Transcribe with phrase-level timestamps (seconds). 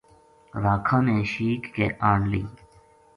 [0.63, 2.43] راکھاں نے شیک کے آن لئی